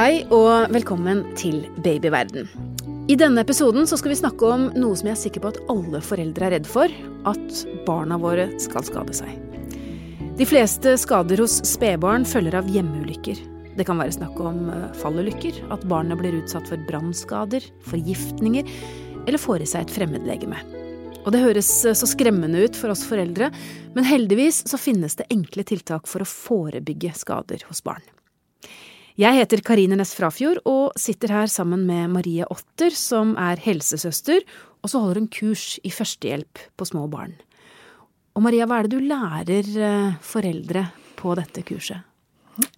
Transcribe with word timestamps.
Hei 0.00 0.22
og 0.32 0.70
velkommen 0.72 1.18
til 1.36 1.58
Babyverden. 1.84 2.46
I 3.12 3.18
denne 3.20 3.42
episoden 3.44 3.84
skal 3.84 4.08
vi 4.08 4.16
snakke 4.16 4.48
om 4.48 4.62
noe 4.72 4.96
som 4.96 5.10
jeg 5.10 5.12
er 5.12 5.18
sikker 5.20 5.42
på 5.44 5.50
at 5.50 5.58
alle 5.68 5.98
foreldre 6.00 6.46
er 6.46 6.54
redd 6.54 6.68
for. 6.70 6.94
At 7.28 7.58
barna 7.84 8.16
våre 8.16 8.46
skal 8.64 8.86
skade 8.86 9.12
seg. 9.18 9.34
De 10.38 10.46
fleste 10.48 10.94
skader 11.02 11.42
hos 11.44 11.58
spedbarn 11.68 12.24
følger 12.24 12.56
av 12.56 12.70
hjemmeulykker. 12.72 13.42
Det 13.76 13.84
kan 13.84 14.00
være 14.00 14.14
snakk 14.16 14.40
om 14.40 14.70
eh, 14.72 14.86
fallulykker, 15.02 15.58
at 15.68 15.84
barnet 15.90 16.16
blir 16.22 16.38
utsatt 16.38 16.70
for 16.70 16.80
brannskader, 16.88 17.66
forgiftninger 17.90 18.70
eller 19.26 19.42
får 19.42 19.66
i 19.66 19.68
seg 19.68 19.84
et 19.84 19.92
fremmedlegeme. 19.98 20.62
Og 21.26 21.28
det 21.34 21.42
høres 21.44 21.68
eh, 21.84 21.98
så 21.98 22.08
skremmende 22.08 22.62
ut 22.64 22.80
for 22.80 22.94
oss 22.94 23.04
foreldre, 23.04 23.50
men 23.92 24.08
heldigvis 24.08 24.62
så 24.64 24.80
finnes 24.80 25.20
det 25.20 25.28
enkle 25.28 25.66
tiltak 25.74 26.08
for 26.08 26.24
å 26.24 26.30
forebygge 26.32 27.12
skader 27.20 27.68
hos 27.68 27.84
barn. 27.84 28.08
Jeg 29.18 29.40
heter 29.40 29.62
Karine 29.66 29.96
Næss 29.98 30.14
Frafjord 30.14 30.60
og 30.68 30.92
sitter 30.98 31.32
her 31.34 31.50
sammen 31.50 31.82
med 31.88 32.12
Marie 32.14 32.46
Otter, 32.46 32.94
som 32.94 33.34
er 33.40 33.58
helsesøster, 33.58 34.44
og 34.82 34.92
så 34.92 35.00
holder 35.02 35.24
hun 35.24 35.30
kurs 35.34 35.80
i 35.82 35.90
førstehjelp 35.90 36.62
på 36.78 36.86
små 36.88 37.08
barn. 37.10 37.34
Og 38.38 38.44
Maria, 38.46 38.68
hva 38.70 38.78
er 38.78 38.86
det 38.86 38.94
du 38.94 39.02
lærer 39.02 39.72
eh, 39.82 40.20
foreldre 40.22 40.86
på 41.18 41.34
dette 41.36 41.64
kurset? 41.66 42.06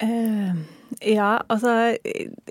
Uh, 0.01 0.57
ja, 1.01 1.43
altså 1.53 1.97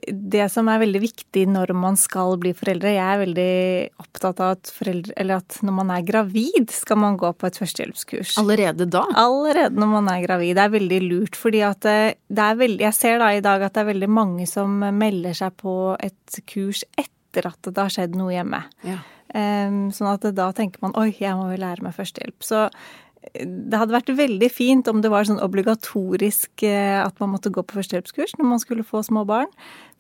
Det 0.08 0.46
som 0.52 0.70
er 0.72 0.82
veldig 0.82 1.02
viktig 1.04 1.44
når 1.52 1.74
man 1.78 1.98
skal 2.00 2.38
bli 2.42 2.54
foreldre 2.58 2.94
Jeg 2.96 3.04
er 3.04 3.22
veldig 3.22 3.54
opptatt 4.02 4.42
av 4.44 4.56
at, 4.58 4.72
foreldre, 4.74 5.16
at 5.36 5.60
når 5.66 5.78
man 5.78 5.94
er 5.94 6.06
gravid, 6.08 6.74
skal 6.74 7.00
man 7.04 7.20
gå 7.22 7.32
på 7.38 7.50
et 7.50 7.60
førstehjelpskurs. 7.62 8.36
Allerede 8.42 8.88
da? 8.92 9.04
Allerede 9.20 9.78
når 9.80 9.94
man 9.96 10.12
er 10.14 10.26
gravid. 10.26 10.56
Det 10.58 10.66
er 10.66 10.76
veldig 10.76 11.02
lurt. 11.06 11.40
fordi 11.40 11.64
at 11.68 11.88
eh, 11.90 12.18
det 12.28 12.48
er 12.48 12.60
veldig 12.60 12.86
Jeg 12.88 12.98
ser 12.98 13.22
da 13.22 13.32
i 13.36 13.44
dag 13.44 13.64
at 13.68 13.76
det 13.76 13.84
er 13.84 13.92
veldig 13.94 14.12
mange 14.12 14.50
som 14.50 14.82
melder 14.82 15.38
seg 15.38 15.56
på 15.62 15.96
et 16.00 16.42
kurs 16.50 16.84
etter 16.98 17.48
at 17.48 17.68
det 17.68 17.78
har 17.78 17.94
skjedd 17.94 18.18
noe 18.20 18.34
hjemme. 18.34 18.64
Ja. 18.88 19.00
Um, 19.32 19.86
sånn 19.96 20.10
at 20.12 20.26
da 20.36 20.50
tenker 20.52 20.82
man 20.84 20.96
oi, 21.00 21.14
jeg 21.16 21.38
må 21.40 21.54
jo 21.54 21.62
lære 21.62 21.86
meg 21.86 21.96
førstehjelp. 21.96 22.44
Så 22.44 22.66
det 23.22 23.78
hadde 23.78 23.94
vært 23.94 24.10
veldig 24.18 24.50
fint 24.50 24.88
om 24.90 25.02
det 25.04 25.12
var 25.14 25.28
sånn 25.28 25.42
obligatorisk 25.44 26.64
eh, 26.66 26.98
at 27.04 27.20
man 27.22 27.36
måtte 27.36 27.52
gå 27.54 27.62
på 27.62 27.78
førstehjelpskurs 27.78 28.34
når 28.40 28.50
man 28.50 28.62
skulle 28.64 28.86
få 28.88 29.04
små 29.06 29.24
barn. 29.30 29.52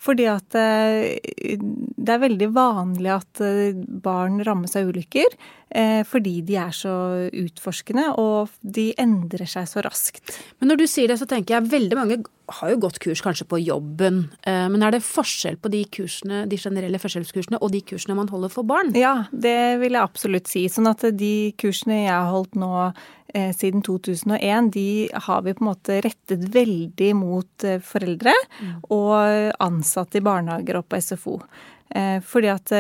Fordi 0.02 0.28
at 0.32 0.58
eh, 0.58 1.22
det 1.22 2.14
er 2.14 2.24
veldig 2.24 2.52
vanlig 2.56 3.12
at 3.14 3.42
eh, 3.46 3.78
barn 3.78 4.42
rammes 4.48 4.78
av 4.80 4.92
ulykker 4.92 5.42
fordi 5.72 6.42
de 6.44 6.58
er 6.60 6.74
så 6.76 6.94
utforskende, 7.32 8.10
og 8.20 8.50
de 8.60 8.90
endrer 9.00 9.48
seg 9.48 9.70
så 9.72 9.80
raskt. 9.86 10.34
Men 10.60 10.68
når 10.68 10.82
du 10.82 10.84
sier 10.92 11.08
det, 11.08 11.16
så 11.22 11.28
tenker 11.32 11.56
jeg 11.56 11.70
veldig 11.72 11.96
mange 11.96 12.18
har 12.58 12.74
jo 12.74 12.82
gått 12.84 13.00
kurs 13.00 13.22
kanskje 13.24 13.48
på 13.48 13.62
jobben. 13.62 14.18
Men 14.44 14.84
er 14.84 14.92
det 14.92 15.00
forskjell 15.08 15.56
på 15.64 15.72
de 15.72 15.86
kursene, 15.96 16.42
de 16.52 16.60
generelle 16.60 17.00
førstehjelpskursene 17.00 17.62
og 17.64 17.72
de 17.72 17.80
kursene 17.88 18.18
man 18.20 18.28
holder 18.28 18.52
for 18.52 18.68
barn? 18.68 18.92
Ja, 19.00 19.30
det 19.32 19.80
vil 19.80 19.96
jeg 19.96 20.04
absolutt 20.04 20.52
si. 20.52 20.66
Sånn 20.68 20.92
at 20.92 21.08
de 21.16 21.34
kursene 21.56 22.02
jeg 22.02 22.12
har 22.12 22.28
holdt 22.36 22.60
nå 22.60 22.74
Eh, 22.82 23.21
siden 23.56 23.82
2001, 23.86 24.72
de 24.74 25.10
har 25.14 25.42
vi 25.42 25.54
på 25.54 25.64
en 25.64 25.70
måte 25.70 26.00
rettet 26.04 26.48
veldig 26.54 27.12
mot 27.16 27.66
eh, 27.68 27.80
foreldre 27.84 28.34
mm. 28.34 28.74
og 28.92 29.54
ansatte 29.64 30.20
i 30.20 30.26
barnehager 30.26 30.82
og 30.82 30.90
på 30.92 31.00
SFO. 31.02 31.38
Eh, 31.96 32.18
fordi 32.24 32.52
at 32.52 32.74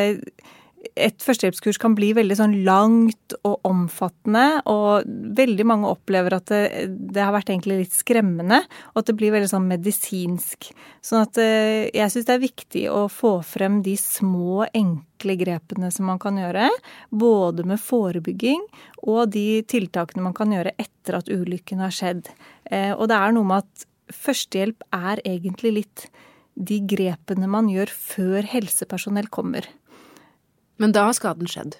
et 0.98 1.22
førstehjelpskurs 1.22 1.78
kan 1.82 1.94
bli 1.98 2.10
veldig 2.18 2.36
sånn 2.38 2.54
langt 2.66 3.36
og 3.48 3.68
omfattende, 3.68 4.62
og 4.70 5.06
veldig 5.38 5.66
mange 5.68 5.90
opplever 5.92 6.36
at 6.38 6.50
det, 6.52 6.62
det, 6.90 7.22
har 7.22 7.34
vært 7.36 7.52
egentlig 7.54 7.84
litt 7.84 7.96
skremmende, 7.96 8.64
og 8.92 9.02
at 9.02 9.12
det 9.12 9.16
blir 9.20 9.34
veldig 9.36 9.52
sånn 9.52 9.70
medisinsk. 9.70 10.72
Sånn 11.06 11.28
at 11.28 11.38
eh, 11.42 11.92
jeg 11.94 12.14
syns 12.14 12.28
det 12.28 12.36
er 12.36 12.44
viktig 12.44 12.86
å 12.94 13.06
få 13.14 13.38
frem 13.46 13.82
de 13.86 13.94
små, 14.00 14.66
enkle 14.73 15.38
grepene 15.39 15.92
som 15.94 16.10
man 16.10 16.22
kan 16.22 16.39
gjøre, 16.42 16.72
både 17.14 17.67
med 17.70 17.82
forebygging 17.82 18.66
og 19.05 19.32
de 19.36 19.61
tiltakene 19.70 20.26
man 20.26 20.36
kan 20.38 20.52
gjøre 20.54 20.73
etter 20.82 21.22
at 21.22 21.30
ulykken 21.32 21.86
har 21.86 21.94
skjedd. 21.94 22.34
Eh, 22.72 22.92
og 22.95 23.08
det 23.11 23.22
er 23.22 23.38
noe 23.38 23.48
med 23.54 23.64
at 23.64 23.88
førstehjelp 24.11 24.84
er 24.98 25.22
egentlig 25.30 25.78
litt 25.78 26.10
de 26.55 26.82
grepene 26.84 27.48
man 27.50 27.70
gjør 27.72 27.92
før 27.94 28.48
helsepersonell 28.50 29.30
kommer. 29.32 29.66
Men 30.81 30.93
da 30.95 31.05
har 31.09 31.14
skaden 31.17 31.49
skjedd? 31.49 31.77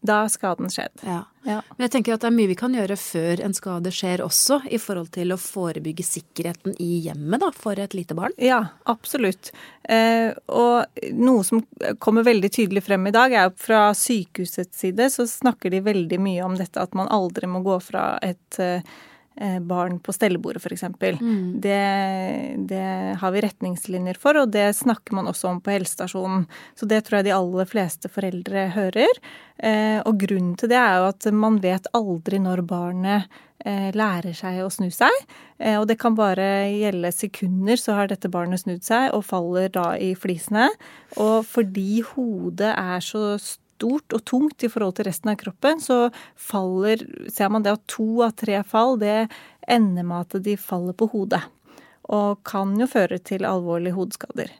Da 0.00 0.22
har 0.22 0.28
skaden 0.32 0.70
skjedd. 0.72 1.02
Ja. 1.04 1.24
ja. 1.44 1.58
Men 1.76 1.84
jeg 1.84 1.92
tenker 1.92 2.14
at 2.14 2.22
det 2.22 2.30
er 2.30 2.36
mye 2.36 2.48
vi 2.48 2.56
kan 2.56 2.72
gjøre 2.72 2.96
før 2.96 3.42
en 3.44 3.56
skade 3.56 3.90
skjer 3.92 4.22
også, 4.24 4.62
i 4.72 4.78
forhold 4.80 5.10
til 5.12 5.34
å 5.34 5.38
forebygge 5.40 6.06
sikkerheten 6.06 6.78
i 6.80 7.02
hjemmet 7.04 7.42
da, 7.42 7.50
for 7.52 7.76
et 7.76 7.96
lite 7.96 8.16
barn? 8.16 8.32
Ja, 8.40 8.62
absolutt. 8.88 9.52
Eh, 9.84 10.30
og 10.48 11.04
noe 11.18 11.44
som 11.44 11.60
kommer 12.00 12.24
veldig 12.24 12.52
tydelig 12.54 12.86
frem 12.86 13.10
i 13.10 13.14
dag, 13.18 13.34
er 13.34 13.52
fra 13.60 13.90
sykehusets 13.96 14.86
side 14.86 15.10
så 15.12 15.28
snakker 15.28 15.74
de 15.74 15.84
veldig 15.90 16.22
mye 16.22 16.48
om 16.48 16.56
dette 16.56 16.80
at 16.80 16.96
man 16.96 17.10
aldri 17.12 17.50
må 17.50 17.60
gå 17.66 17.76
fra 17.84 18.14
et 18.24 18.62
eh, 18.62 18.80
barn 19.64 19.98
på 20.04 20.12
stellebordet, 20.12 20.60
f.eks. 20.60 20.82
Mm. 21.20 21.60
Det, 21.60 21.76
det 22.68 22.86
har 23.20 23.34
vi 23.34 23.42
retningslinjer 23.44 24.18
for, 24.20 24.36
og 24.42 24.52
det 24.52 24.68
snakker 24.76 25.16
man 25.16 25.30
også 25.30 25.48
om 25.50 25.60
på 25.64 25.72
helsestasjonen. 25.74 26.46
Så 26.76 26.88
det 26.90 27.02
tror 27.06 27.20
jeg 27.20 27.30
de 27.30 27.36
aller 27.36 27.68
fleste 27.68 28.10
foreldre 28.12 28.68
hører. 28.74 29.22
Eh, 29.56 30.00
og 30.04 30.18
grunnen 30.20 30.56
til 30.60 30.72
det 30.72 30.80
er 30.80 30.98
jo 31.00 31.08
at 31.10 31.30
man 31.36 31.60
vet 31.64 31.88
aldri 31.96 32.40
når 32.42 32.64
barnet 32.68 33.40
eh, 33.64 33.88
lærer 33.96 34.36
seg 34.36 34.60
å 34.64 34.70
snu 34.72 34.90
seg. 34.92 35.16
Og 35.76 35.84
det 35.90 35.98
kan 36.00 36.14
bare 36.16 36.70
gjelde 36.72 37.10
sekunder, 37.12 37.76
så 37.76 37.98
har 37.98 38.08
dette 38.08 38.30
barnet 38.32 38.62
snudd 38.62 38.80
seg 38.86 39.10
og 39.12 39.26
faller 39.28 39.68
da 39.72 39.90
i 40.00 40.14
flisene. 40.16 40.70
Og 41.20 41.44
fordi 41.44 42.00
hodet 42.14 42.70
er 42.72 43.04
så 43.04 43.34
stort 43.36 43.59
stort 43.80 44.12
og 44.12 44.24
tungt 44.28 44.64
i 44.64 44.68
forhold 44.68 44.98
til 44.98 45.08
resten 45.08 45.32
av 45.32 45.38
kroppen, 45.40 45.80
så 45.80 46.10
faller 46.36 47.00
Ser 47.32 47.48
man 47.48 47.64
det 47.64 47.72
at 47.78 47.86
to 47.88 48.22
av 48.26 48.34
tre 48.36 48.60
fall, 48.66 48.98
det 49.00 49.30
ender 49.68 50.04
med 50.04 50.26
at 50.26 50.42
de 50.44 50.56
faller 50.60 50.92
på 50.92 51.08
hodet. 51.14 51.42
Og 52.10 52.42
kan 52.44 52.74
jo 52.80 52.88
føre 52.90 53.20
til 53.22 53.46
alvorlige 53.46 53.96
hodeskader. 53.96 54.50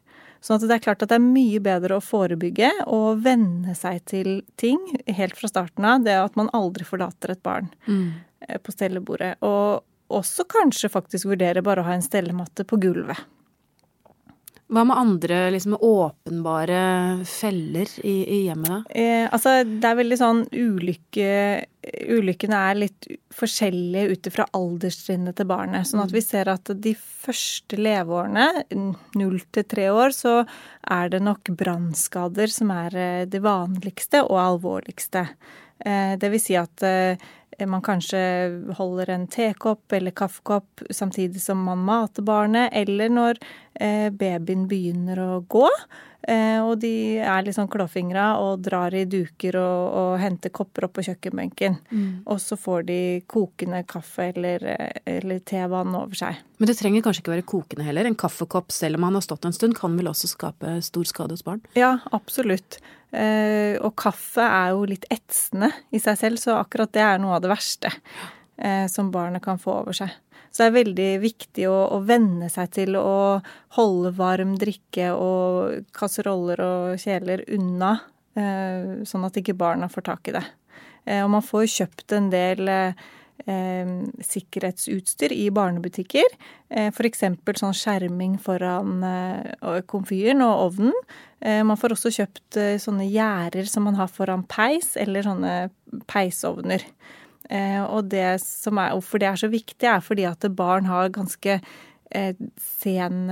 Sånn 0.40 0.56
at 0.56 0.64
det 0.70 0.76
er 0.78 0.84
klart 0.84 1.02
at 1.04 1.10
det 1.10 1.18
er 1.18 1.24
mye 1.24 1.60
bedre 1.60 1.98
å 1.98 2.04
forebygge 2.04 2.70
og 2.88 3.20
venne 3.26 3.74
seg 3.76 4.00
til 4.08 4.40
ting 4.60 4.78
helt 5.04 5.36
fra 5.36 5.50
starten 5.50 5.84
av. 5.84 6.06
Det 6.06 6.16
at 6.16 6.38
man 6.38 6.48
aldri 6.56 6.86
forlater 6.88 7.34
et 7.34 7.42
barn 7.44 7.68
mm. 7.84 8.06
på 8.64 8.72
stellebordet. 8.72 9.34
Og 9.44 9.84
også 10.20 10.46
kanskje 10.48 10.92
faktisk 10.92 11.28
vurdere 11.28 11.64
bare 11.66 11.82
å 11.84 11.90
ha 11.90 11.98
en 11.98 12.06
stellematte 12.06 12.64
på 12.64 12.80
gulvet. 12.80 13.20
Hva 14.70 14.84
med 14.86 14.98
andre 14.98 15.38
liksom, 15.50 15.74
åpenbare 15.74 17.24
feller 17.26 17.90
i, 18.06 18.14
i 18.22 18.38
hjemmet? 18.46 18.86
Eh, 18.90 19.26
altså, 19.26 19.60
det 19.66 19.88
er 19.88 19.98
veldig 19.98 20.18
sånn 20.20 20.44
ulykke 20.54 21.34
Ulykkene 21.80 22.58
er 22.68 22.76
litt 22.76 23.06
forskjellige 23.32 24.12
ut 24.12 24.26
ifra 24.28 24.44
alderstrinnet 24.52 25.38
til 25.38 25.48
barnet. 25.48 25.88
Sånn 25.88 26.02
at 26.02 26.12
vi 26.12 26.20
ser 26.20 26.50
at 26.52 26.68
de 26.76 26.92
første 26.92 27.78
leveårene, 27.80 28.66
null 29.16 29.38
til 29.48 29.64
tre 29.64 29.88
år, 29.88 30.12
så 30.12 30.34
er 30.84 31.08
det 31.14 31.22
nok 31.24 31.48
brannskader 31.56 32.52
som 32.52 32.70
er 32.74 32.98
eh, 33.00 33.24
det 33.32 33.40
vanligste 33.42 34.20
og 34.26 34.36
alvorligste. 34.42 35.24
Eh, 35.80 36.18
det 36.20 36.30
vil 36.34 36.44
si 36.44 36.58
at 36.60 36.84
eh, 36.84 37.30
man 37.66 37.82
kanskje 37.84 38.20
holder 38.76 39.14
en 39.16 39.26
tekopp 39.32 39.92
eller 39.92 40.14
kaffekopp 40.16 40.84
samtidig 40.90 41.40
som 41.42 41.64
man 41.64 41.80
mater 41.84 42.24
barnet, 42.24 42.70
eller 42.76 43.08
når 43.08 43.40
babyen 43.74 44.66
begynner 44.68 45.20
å 45.22 45.32
gå. 45.48 45.66
Og 46.60 46.74
de 46.82 47.16
er 47.24 47.44
litt 47.46 47.56
sånn 47.56 47.70
klåfingra 47.70 48.24
og 48.42 48.60
drar 48.66 48.92
i 48.94 49.06
duker 49.08 49.56
og, 49.56 49.84
og 49.96 50.10
henter 50.20 50.52
kopper 50.52 50.84
opp 50.84 50.98
på 50.98 51.04
kjøkkenbenken. 51.06 51.78
Mm. 51.88 52.10
Og 52.28 52.42
så 52.44 52.58
får 52.60 52.84
de 52.90 52.98
kokende 53.30 53.80
kaffe 53.88 54.28
eller, 54.28 54.66
eller 55.08 55.40
tevann 55.48 55.96
over 55.96 56.20
seg. 56.20 56.42
Men 56.60 56.68
det 56.68 56.76
trenger 56.76 57.06
kanskje 57.06 57.24
ikke 57.24 57.34
være 57.38 57.48
kokende 57.48 57.86
heller? 57.88 58.10
En 58.10 58.18
kaffekopp 58.20 58.68
selv 58.74 59.00
om 59.00 59.08
han 59.08 59.16
har 59.16 59.24
stått 59.24 59.48
en 59.48 59.56
stund, 59.56 59.78
kan 59.80 59.96
vel 59.96 60.12
også 60.12 60.28
skape 60.34 60.76
stor 60.84 61.08
skade 61.08 61.38
hos 61.38 61.46
barn? 61.46 61.64
Ja, 61.78 61.94
absolutt. 62.12 62.82
Eh, 63.10 63.74
og 63.82 63.96
kaffe 63.98 64.44
er 64.44 64.74
jo 64.74 64.84
litt 64.86 65.08
etsende 65.10 65.72
i 65.90 65.98
seg 66.02 66.18
selv, 66.20 66.42
så 66.42 66.60
akkurat 66.60 66.92
det 66.94 67.02
er 67.02 67.22
noe 67.22 67.38
av 67.38 67.42
det 67.42 67.50
verste 67.50 67.90
eh, 68.60 68.86
som 68.92 69.10
barnet 69.14 69.42
kan 69.42 69.58
få 69.58 69.80
over 69.80 69.96
seg. 69.96 70.14
Så 70.50 70.64
det 70.64 70.68
er 70.68 70.76
veldig 70.78 71.10
viktig 71.22 71.66
å, 71.70 71.76
å 71.94 72.00
venne 72.02 72.50
seg 72.50 72.72
til 72.74 72.98
å 72.98 73.40
holde 73.76 74.10
varm 74.18 74.56
drikke 74.58 75.12
og 75.14 75.86
kasseroller 75.96 76.62
og 76.64 76.98
kjeler 77.00 77.44
unna, 77.54 77.92
eh, 78.34 79.06
sånn 79.06 79.28
at 79.28 79.38
ikke 79.38 79.58
barna 79.58 79.88
får 79.90 80.08
tak 80.10 80.32
i 80.32 80.36
det. 80.40 80.44
Og 81.10 81.30
man 81.32 81.42
får 81.42 81.64
kjøpt 81.72 82.12
en 82.12 82.26
del 82.30 82.68
eh, 82.70 83.88
sikkerhetsutstyr 84.26 85.32
i 85.34 85.48
barnebutikker. 85.54 86.28
Eh, 86.70 86.90
F.eks. 86.90 87.24
sånn 87.60 87.76
skjerming 87.76 88.36
foran 88.42 89.04
eh, 89.06 89.80
komfyren 89.90 90.44
og 90.44 90.66
ovnen. 90.66 90.96
Eh, 91.40 91.62
man 91.66 91.78
får 91.80 91.96
også 91.96 92.12
kjøpt 92.18 92.60
eh, 92.60 92.76
sånne 92.82 93.08
gjerder 93.08 93.68
som 93.70 93.86
man 93.88 93.98
har 94.00 94.10
foran 94.12 94.44
peis, 94.48 94.92
eller 95.00 95.26
sånne 95.26 95.54
peisovner. 96.10 96.84
Eh, 97.50 97.82
og 97.82 98.10
det 98.12 98.38
som 98.44 98.78
er, 98.78 98.94
hvorfor 98.94 99.22
det 99.22 99.30
er 99.30 99.38
så 99.40 99.50
viktig, 99.50 99.86
er 99.88 100.02
fordi 100.04 100.26
at 100.28 100.46
barn 100.56 100.86
har 100.90 101.10
ganske 101.14 101.60
sen 102.10 103.30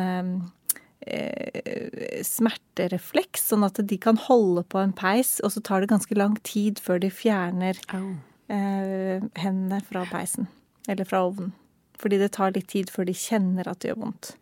eh, 1.09 2.23
smerterefleks, 2.27 3.49
sånn 3.51 3.67
at 3.67 3.81
de 3.91 3.99
kan 4.01 4.19
holde 4.29 4.65
på 4.71 4.81
en 4.83 4.95
peis, 4.97 5.39
og 5.45 5.55
så 5.55 5.63
tar 5.65 5.83
det 5.83 5.93
ganske 5.93 6.19
lang 6.19 6.37
tid 6.47 6.83
før 6.83 7.01
de 7.03 7.11
fjerner 7.11 7.79
eh, 7.93 9.25
hendene 9.41 9.81
fra 9.87 10.05
peisen. 10.11 10.51
Eller 10.89 11.09
fra 11.09 11.25
ovnen. 11.27 11.53
Fordi 11.99 12.21
det 12.21 12.33
tar 12.37 12.55
litt 12.55 12.71
tid 12.71 12.93
før 12.95 13.09
de 13.09 13.17
kjenner 13.17 13.69
at 13.69 13.83
det 13.83 13.93
gjør 13.93 14.05
vondt. 14.05 14.35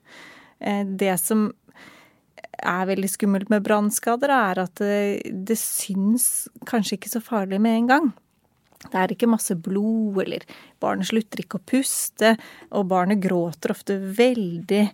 Eh, 0.61 0.85
det 0.85 1.17
som 1.23 1.49
er 2.57 2.89
veldig 2.89 3.09
skummelt 3.13 3.51
med 3.53 3.65
brannskader, 3.67 4.33
er 4.33 4.63
at 4.65 4.81
det, 4.81 5.33
det 5.49 5.59
syns 5.61 6.47
kanskje 6.69 6.97
ikke 6.97 7.13
så 7.13 7.23
farlig 7.25 7.61
med 7.63 7.83
en 7.83 7.91
gang. 7.91 8.15
Det 8.93 9.01
er 9.01 9.15
ikke 9.15 9.31
masse 9.31 9.57
blod, 9.59 10.21
eller 10.25 10.45
barnet 10.83 11.11
slutter 11.11 11.43
ikke 11.43 11.61
å 11.61 11.67
puste, 11.73 12.35
og 12.73 12.89
barnet 12.91 13.23
gråter 13.23 13.75
ofte 13.75 13.99
veldig 13.99 14.85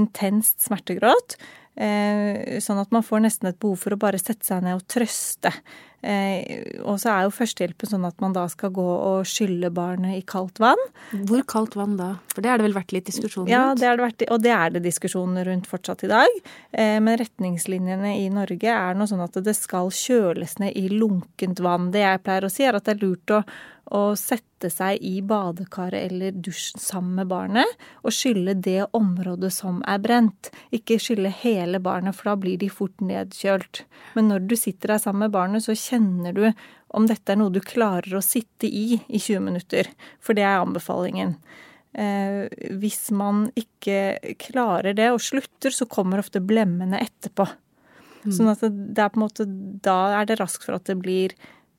intenst 0.00 0.60
smertegråt. 0.66 1.38
Eh, 1.80 2.58
sånn 2.60 2.80
at 2.82 2.90
man 2.92 3.04
får 3.06 3.22
nesten 3.24 3.50
et 3.50 3.60
behov 3.62 3.78
for 3.84 3.94
å 3.94 4.00
bare 4.00 4.20
sette 4.20 4.46
seg 4.46 4.64
ned 4.66 4.80
og 4.80 4.86
trøste. 4.90 5.52
Eh, 6.00 6.80
og 6.80 6.96
så 7.02 7.10
er 7.12 7.26
jo 7.26 7.34
førstehjelpen 7.34 7.90
sånn 7.90 8.06
at 8.08 8.16
man 8.22 8.32
da 8.36 8.46
skal 8.48 8.72
gå 8.76 8.84
og 8.84 9.28
skylle 9.28 9.68
barnet 9.74 10.16
i 10.16 10.22
kaldt 10.24 10.60
vann. 10.62 10.80
Hvor 11.28 11.44
kaldt 11.48 11.76
vann 11.76 11.98
da? 11.98 12.14
For 12.32 12.44
det 12.44 12.52
har 12.52 12.60
det 12.60 12.68
vel 12.70 12.78
vært 12.78 12.94
litt 12.96 13.10
diskusjon 13.10 13.44
rundt? 13.44 13.52
Ja, 13.52 13.74
det 13.76 13.90
det 13.90 14.04
vært, 14.04 14.26
og 14.32 14.44
det 14.44 14.54
er 14.56 14.76
det 14.76 14.84
diskusjoner 14.86 15.48
rundt 15.50 15.68
fortsatt 15.70 16.06
i 16.06 16.12
dag. 16.12 16.38
Eh, 16.72 16.96
men 17.04 17.20
retningslinjene 17.20 18.14
i 18.22 18.30
Norge 18.32 18.76
er 18.76 18.96
noe 18.96 19.10
sånn 19.10 19.24
at 19.24 19.36
det 19.44 19.56
skal 19.58 19.92
kjøles 19.92 20.56
ned 20.62 20.78
i 20.78 20.88
lunkent 20.94 21.60
vann. 21.64 21.90
Det 21.92 22.06
jeg 22.06 22.24
pleier 22.24 22.48
å 22.48 22.52
si, 22.52 22.64
er 22.64 22.80
at 22.80 22.88
det 22.88 22.96
er 22.96 23.04
lurt 23.04 23.36
å 23.36 23.44
å 23.90 24.12
sette 24.18 24.70
seg 24.70 25.00
i 25.02 25.18
badekaret 25.26 26.10
eller 26.10 26.36
dusjen 26.36 26.80
sammen 26.82 27.16
med 27.18 27.30
barnet 27.30 27.86
og 28.04 28.14
skylle 28.14 28.54
det 28.54 28.84
området 28.96 29.50
som 29.54 29.80
er 29.88 29.98
brent. 30.02 30.50
Ikke 30.74 31.00
skylle 31.02 31.32
hele 31.42 31.80
barnet, 31.82 32.14
for 32.16 32.30
da 32.30 32.36
blir 32.38 32.60
de 32.60 32.70
fort 32.70 33.02
nedkjølt. 33.02 33.82
Men 34.14 34.30
når 34.30 34.46
du 34.50 34.56
sitter 34.58 34.94
der 34.94 35.02
sammen 35.02 35.26
med 35.26 35.34
barnet, 35.34 35.66
så 35.66 35.74
kjenner 35.90 36.36
du 36.36 36.44
om 36.96 37.06
dette 37.06 37.34
er 37.34 37.38
noe 37.38 37.52
du 37.54 37.60
klarer 37.62 38.16
å 38.18 38.24
sitte 38.24 38.66
i 38.66 39.00
i 39.06 39.18
20 39.18 39.44
minutter. 39.46 39.90
For 40.22 40.38
det 40.38 40.46
er 40.46 40.62
anbefalingen. 40.62 41.36
Eh, 41.92 42.46
hvis 42.78 43.10
man 43.14 43.48
ikke 43.58 44.34
klarer 44.42 44.94
det 44.94 45.10
og 45.10 45.22
slutter, 45.22 45.74
så 45.74 45.88
kommer 45.90 46.22
ofte 46.22 46.42
blemmene 46.42 47.02
etterpå. 47.02 47.48
Mm. 48.24 48.34
Sånn 48.36 48.50
at 48.52 48.62
det 48.62 49.00
er 49.00 49.10
på 49.10 49.20
en 49.20 49.24
måte, 49.24 49.46
da 49.82 50.20
er 50.20 50.28
det 50.28 50.38
raskt 50.40 50.66
for 50.66 50.76
at 50.76 50.86
det 50.90 50.98
blir 51.00 51.34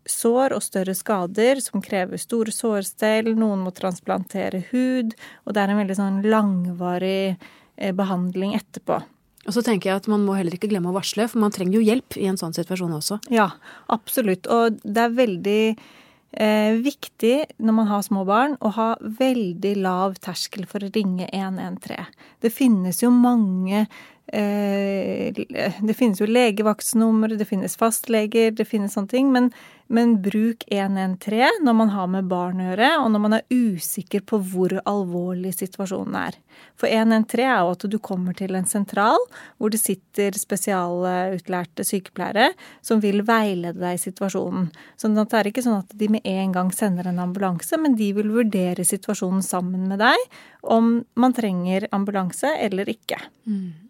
sår 0.10 0.56
og 0.56 0.64
større 0.66 0.96
skader 0.98 1.62
som 1.62 1.84
krever 1.84 2.20
store 2.20 2.54
sårstell. 2.56 3.32
Noen 3.38 3.64
må 3.66 3.74
transplantere 3.76 4.64
hud, 4.72 5.16
og 5.46 5.56
det 5.56 5.64
er 5.64 5.74
en 5.74 5.82
veldig 5.84 5.98
sånn 6.00 6.22
langvarig 6.26 7.36
eh, 7.78 7.94
behandling 7.96 8.58
etterpå. 8.58 9.00
Og 9.48 9.56
så 9.56 9.64
tenker 9.66 9.90
jeg 9.90 10.02
at 10.02 10.10
Man 10.12 10.26
må 10.28 10.36
heller 10.38 10.54
ikke 10.56 10.70
glemme 10.72 10.92
å 10.92 10.98
varsle, 10.98 11.28
for 11.32 11.42
man 11.42 11.54
trenger 11.54 11.80
jo 11.80 11.88
hjelp 11.88 12.18
i 12.20 12.28
en 12.30 12.40
sånn 12.40 12.56
situasjon 12.56 12.94
også. 13.00 13.22
Ja, 13.34 13.50
absolutt. 13.94 14.50
Og 14.52 14.78
det 14.84 15.06
er 15.08 15.18
veldig 15.18 15.64
eh, 15.72 16.78
viktig 16.84 17.36
når 17.58 17.78
man 17.80 17.90
har 17.90 18.06
små 18.06 18.26
barn 18.30 18.58
å 18.62 18.74
ha 18.78 18.94
veldig 19.02 19.76
lav 19.82 20.20
terskel 20.22 20.68
for 20.70 20.86
å 20.86 20.92
ringe 20.94 21.30
113. 21.34 22.12
Det 22.42 22.54
finnes 22.54 23.02
jo 23.04 23.12
mange 23.14 23.88
det 24.32 25.96
finnes 25.98 26.22
jo 26.22 26.28
legevaktsnummer, 26.30 27.34
det 27.36 27.46
finnes 27.50 27.76
fastleger, 27.76 28.52
det 28.56 28.66
finnes 28.70 28.94
sånne 28.96 29.12
ting. 29.12 29.32
Men, 29.34 29.50
men, 29.92 30.14
bruk 30.24 30.64
113 30.72 31.60
når 31.66 31.76
man 31.76 31.92
har 31.92 32.08
med 32.08 32.30
barn 32.32 32.62
å 32.62 32.70
gjøre, 32.70 32.92
og 33.02 33.10
når 33.12 33.24
man 33.26 33.36
er 33.40 33.50
usikker 33.52 34.24
på 34.24 34.40
hvor 34.54 34.78
alvorlig 34.88 35.52
situasjonen 35.58 36.16
er. 36.22 36.40
For 36.80 36.88
113 36.88 37.44
er 37.44 37.60
jo 37.60 37.74
at 37.74 37.86
du 37.92 37.98
kommer 38.00 38.38
til 38.38 38.56
en 38.56 38.70
sentral 38.70 39.20
hvor 39.58 39.74
det 39.74 39.82
sitter 39.82 40.38
spesialutlærte 40.40 41.84
sykepleiere 41.88 42.52
som 42.86 43.04
vil 43.04 43.26
veilede 43.28 43.82
deg 43.82 44.00
i 44.00 44.04
situasjonen. 44.06 44.72
Så 44.96 45.12
det 45.12 45.28
er 45.28 45.52
ikke 45.52 45.66
sånn 45.66 45.82
at 45.82 45.92
de 45.98 46.12
med 46.16 46.28
en 46.28 46.56
gang 46.56 46.72
sender 46.76 47.12
en 47.12 47.24
ambulanse, 47.24 47.76
men 47.82 48.00
de 48.00 48.14
vil 48.16 48.32
vurdere 48.32 48.88
situasjonen 48.88 49.44
sammen 49.44 49.90
med 49.92 50.00
deg 50.04 50.28
om 50.62 51.00
man 51.20 51.36
trenger 51.36 51.90
ambulanse 51.92 52.56
eller 52.62 52.88
ikke. 52.92 53.20
Mm. 53.50 53.81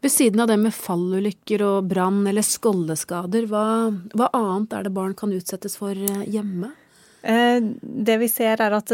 Ved 0.00 0.12
siden 0.12 0.40
av 0.40 0.48
det 0.50 0.58
med 0.60 0.74
fallulykker 0.74 1.62
og 1.66 1.88
brann 1.90 2.22
eller 2.28 2.44
skoldeskader, 2.46 3.48
hva, 3.50 3.64
hva, 4.14 4.28
annet 4.36 4.76
er 4.76 4.86
det 4.86 4.94
barn 4.96 5.16
kan 5.18 5.32
utsettes 5.34 5.76
for 5.80 5.92
eh, 5.92 6.28
hjemme? 6.30 6.70
Eh, 7.22 7.58
det 7.82 8.16
vi 8.22 8.28
ser 8.30 8.62
er 8.62 8.76
at 8.76 8.92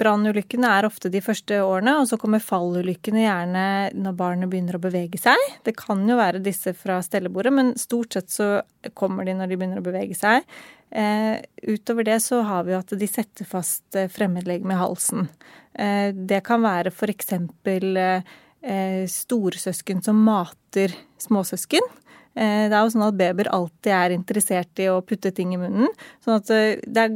brannulykkene 0.00 0.72
er 0.74 0.88
ofte 0.88 1.12
de 1.12 1.22
første 1.24 1.60
årene, 1.62 1.94
og 2.00 2.10
så 2.10 2.18
kommer 2.20 2.42
fallulykkene 2.42 3.22
gjerne 3.22 3.64
når 3.94 4.18
barnet 4.18 4.52
begynner 4.52 4.76
å 4.76 4.82
bevege 4.82 5.20
seg. 5.22 5.46
Det 5.64 5.76
kan 5.78 6.02
jo 6.08 6.18
være 6.18 6.42
disse 6.44 6.74
fra 6.76 6.98
stellebordet, 7.06 7.54
men 7.54 7.72
stort 7.80 8.18
sett 8.18 8.34
så 8.34 8.50
kommer 8.98 9.28
de 9.28 9.38
når 9.38 9.52
de 9.52 9.60
begynner 9.60 9.80
å 9.80 9.86
bevege 9.86 10.18
seg. 10.18 10.44
Eh, 10.90 11.38
utover 11.62 12.10
det 12.10 12.18
så 12.26 12.42
har 12.44 12.66
vi 12.66 12.74
at 12.74 12.92
de 12.98 13.08
setter 13.08 13.48
fast 13.48 13.96
fremmedlegeme 14.10 14.74
i 14.74 14.82
halsen. 14.82 15.30
Det 15.70 16.40
kan 16.42 16.64
være 16.64 16.90
for 16.90 17.08
eksempel 17.12 17.94
eh, 18.62 19.06
storesøsken 19.10 20.02
som 20.04 20.20
mater 20.26 20.94
småsøsken. 21.22 21.88
Eh, 22.34 22.68
det 22.70 22.76
er 22.76 22.84
jo 22.84 22.92
sånn 22.94 23.08
at 23.08 23.18
babyer 23.18 23.50
alltid 23.52 23.96
er 23.96 24.14
interessert 24.16 24.82
i 24.82 24.90
å 24.92 25.00
putte 25.02 25.32
ting 25.34 25.54
i 25.54 25.60
munnen. 25.60 25.90
sånn 26.24 26.38
at 26.38 26.50
det, 26.50 26.62
det, 26.86 27.08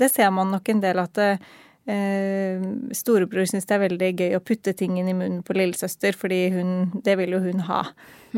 det 0.00 0.10
ser 0.12 0.32
man 0.34 0.54
nok 0.54 0.72
en 0.72 0.82
del 0.84 1.02
at 1.02 1.22
eh, 1.86 2.62
storebror 2.96 3.48
syns 3.48 3.68
det 3.68 3.76
er 3.76 3.84
veldig 3.84 4.10
gøy 4.12 4.36
å 4.38 4.44
putte 4.44 4.74
ting 4.76 4.98
inn 5.00 5.10
i 5.10 5.16
munnen 5.16 5.42
på 5.46 5.56
lillesøster, 5.56 6.16
fordi 6.18 6.46
hun, 6.54 6.70
det 7.04 7.18
vil 7.20 7.36
jo 7.36 7.42
hun 7.44 7.66
ha. 7.68 7.82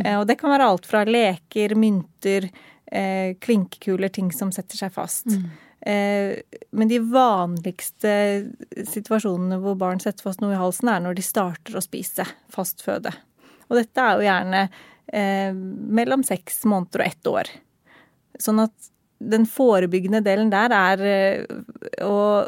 Eh, 0.02 0.16
og 0.18 0.26
det 0.28 0.38
kan 0.40 0.52
være 0.54 0.70
alt 0.72 0.88
fra 0.88 1.04
leker, 1.08 1.76
mynter, 1.78 2.50
eh, 2.90 3.36
klinkekuler, 3.42 4.12
ting 4.12 4.32
som 4.34 4.52
setter 4.54 4.80
seg 4.82 4.94
fast. 4.94 5.28
Mm. 5.30 5.46
Eh, 5.80 6.38
men 6.70 6.88
de 6.90 6.98
vanligste 7.12 8.12
situasjonene 8.88 9.58
hvor 9.62 9.76
barn 9.78 10.00
setter 10.02 10.26
fast 10.26 10.42
noe 10.42 10.54
i 10.54 10.60
halsen, 10.60 10.90
er 10.90 11.04
når 11.04 11.18
de 11.18 11.26
starter 11.26 11.76
å 11.76 11.84
spise 11.84 12.26
fast 12.52 12.84
føde. 12.84 13.12
Og 13.68 13.78
dette 13.80 14.02
er 14.02 14.16
jo 14.16 14.26
gjerne 14.26 14.66
eh, 15.12 15.52
mellom 16.00 16.24
seks 16.26 16.64
måneder 16.68 17.02
og 17.02 17.10
ett 17.10 17.32
år. 17.32 17.52
Sånn 18.42 18.62
at 18.64 18.92
den 19.16 19.46
forebyggende 19.48 20.20
delen 20.24 20.50
der 20.52 20.74
er 20.76 21.06
eh, 21.10 22.04
å 22.04 22.46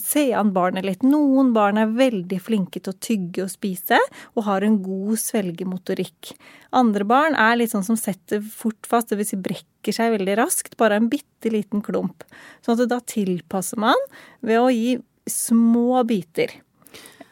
se 0.00 0.26
an 0.36 0.52
barnet 0.54 0.86
litt. 0.86 1.04
Noen 1.06 1.52
barn 1.56 1.80
er 1.80 1.92
veldig 1.96 2.38
flinke 2.42 2.82
til 2.82 2.92
å 2.92 3.00
tygge 3.02 3.44
og 3.46 3.52
spise, 3.52 3.98
og 4.36 4.46
har 4.48 4.66
en 4.66 4.78
god 4.84 5.20
svelgemotorikk. 5.22 6.32
Andre 6.76 7.06
barn 7.08 7.36
er 7.38 7.58
litt 7.58 7.74
sånn 7.74 7.86
som 7.86 7.98
setter 7.98 8.42
fort 8.44 8.88
fast, 8.88 9.10
dvs. 9.12 9.32
Si 9.32 9.40
brekker 9.40 9.96
seg 9.96 10.14
veldig 10.16 10.38
raskt, 10.40 10.76
bare 10.80 11.00
en 11.00 11.10
bitte 11.12 11.52
liten 11.52 11.84
klump. 11.84 12.24
Sånn 12.64 12.78
at 12.78 12.92
da 12.92 13.00
tilpasser 13.00 13.80
man 13.80 14.08
ved 14.44 14.60
å 14.60 14.70
gi 14.74 14.96
små 15.30 16.02
biter. 16.08 16.56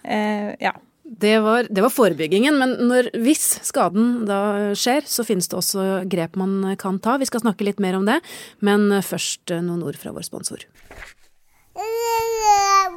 Eh, 0.02 0.52
ja. 0.62 0.74
Det 1.08 1.38
var, 1.40 1.64
det 1.72 1.80
var, 1.80 1.88
forebyggingen, 1.88 2.58
men 2.60 2.74
når, 2.84 3.06
hvis 3.24 3.62
skaden 3.64 4.26
da 4.28 4.74
skjer, 4.76 5.06
så 5.08 5.24
finnes 5.24 5.48
det 5.48 5.56
også 5.56 5.86
grep 6.04 6.36
man 6.36 6.74
kan 6.78 6.98
ta. 7.00 7.16
Vi 7.16 7.28
skal 7.30 7.40
snakke 7.46 7.64
litt 7.64 7.80
mer 7.80 7.96
om 7.96 8.04
det, 8.04 8.18
men 8.60 8.90
først 9.00 9.56
noen 9.56 9.86
ord 9.88 9.96
fra 9.96 10.12
vår 10.12 10.28
sponsor. 10.28 10.66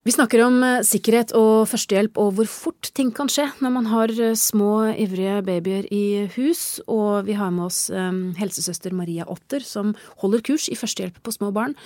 Vi 0.00 0.14
snakker 0.14 0.40
om 0.46 0.54
eh, 0.64 0.78
sikkerhet 0.80 1.34
og 1.36 1.66
førstehjelp 1.68 2.16
og 2.22 2.30
hvor 2.38 2.48
fort 2.48 2.88
ting 2.96 3.10
kan 3.12 3.28
skje 3.28 3.44
når 3.60 3.72
man 3.74 3.88
har 3.90 4.12
eh, 4.14 4.32
små, 4.32 4.88
ivrige 4.96 5.42
babyer 5.44 5.90
i 5.92 6.22
hus, 6.38 6.80
og 6.88 7.26
vi 7.26 7.36
har 7.36 7.52
med 7.52 7.66
oss 7.66 7.82
um, 7.92 8.30
helsesøster 8.38 8.96
Maria 8.96 9.26
Otter 9.28 9.60
som 9.60 9.92
holder 10.22 10.40
kurs 10.46 10.70
i 10.72 10.78
førstehjelp 10.80 11.20
på 11.20 11.34
små 11.36 11.50
barn. 11.52 11.76